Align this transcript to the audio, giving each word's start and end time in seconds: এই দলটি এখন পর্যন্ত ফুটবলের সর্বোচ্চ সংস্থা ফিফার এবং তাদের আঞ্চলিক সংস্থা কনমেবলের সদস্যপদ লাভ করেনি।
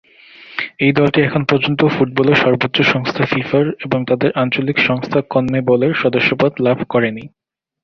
এই 0.79 0.91
দলটি 0.91 1.19
এখন 1.21 1.41
পর্যন্ত 1.43 1.81
ফুটবলের 1.87 2.37
সর্বোচ্চ 2.37 2.77
সংস্থা 2.93 3.23
ফিফার 3.25 3.65
এবং 3.85 3.99
তাদের 4.09 4.29
আঞ্চলিক 4.33 4.77
সংস্থা 4.79 5.19
কনমেবলের 5.31 5.93
সদস্যপদ 5.93 6.51
লাভ 6.59 6.77
করেনি। 6.89 7.23